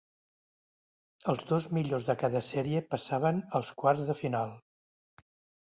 Els 1.33 1.43
dos 1.51 1.67
millors 1.79 2.07
de 2.09 2.17
cada 2.25 2.43
sèrie 2.49 2.83
passaven 2.95 3.45
als 3.63 3.73
quarts 3.85 4.11
de 4.11 4.19
final. 4.25 4.59